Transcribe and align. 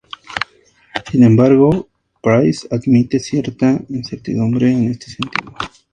Sin 1.11 1.21
embargo, 1.23 1.87
Price 2.23 2.67
admite 2.71 3.19
cierta 3.19 3.79
incertidumbre 3.89 4.71
en 4.71 4.89
este 4.89 5.11
sentido. 5.11 5.53